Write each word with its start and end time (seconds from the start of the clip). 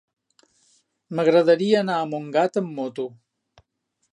M'agradaria 1.19 1.81
anar 1.83 1.99
a 1.99 2.07
Montgat 2.15 2.59
amb 2.63 2.73
moto. 2.81 3.07